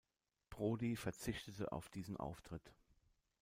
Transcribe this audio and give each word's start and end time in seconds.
Prodi 0.49 0.95
verzichtete 0.95 1.71
auf 1.71 1.89
diesen 1.89 2.17
Auftritt. 2.17 2.73